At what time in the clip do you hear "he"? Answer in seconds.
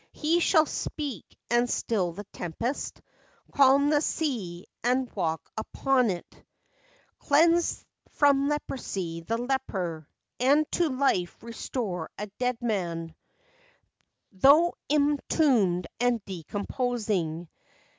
0.13-0.39